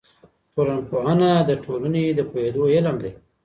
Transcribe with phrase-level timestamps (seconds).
[0.53, 3.11] ټولنپوهنه د ټولني د پوهېدو علم دی.